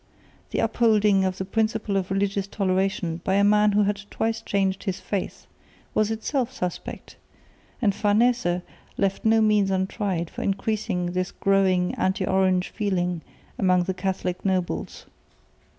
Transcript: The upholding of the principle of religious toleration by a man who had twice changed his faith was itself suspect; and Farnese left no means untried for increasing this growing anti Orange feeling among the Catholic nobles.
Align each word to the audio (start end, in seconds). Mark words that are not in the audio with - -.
The 0.49 0.57
upholding 0.57 1.25
of 1.25 1.37
the 1.37 1.45
principle 1.45 1.95
of 1.95 2.09
religious 2.09 2.47
toleration 2.47 3.21
by 3.23 3.35
a 3.35 3.43
man 3.43 3.73
who 3.73 3.83
had 3.83 4.01
twice 4.09 4.41
changed 4.41 4.85
his 4.85 4.99
faith 4.99 5.45
was 5.93 6.09
itself 6.09 6.51
suspect; 6.51 7.17
and 7.83 7.93
Farnese 7.93 8.63
left 8.97 9.23
no 9.25 9.41
means 9.41 9.69
untried 9.69 10.31
for 10.31 10.41
increasing 10.41 11.11
this 11.11 11.31
growing 11.31 11.93
anti 11.93 12.25
Orange 12.25 12.69
feeling 12.69 13.21
among 13.59 13.83
the 13.83 13.93
Catholic 13.93 14.43
nobles. 14.43 15.05